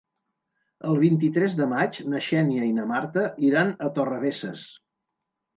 El 0.91 0.95
vint-i-tres 1.01 1.57
de 1.59 1.67
maig 1.75 1.99
na 2.15 2.21
Xènia 2.29 2.65
i 2.71 2.73
na 2.79 2.87
Marta 2.95 3.27
iran 3.51 3.73
a 3.89 3.93
Torrebesses. 3.99 4.65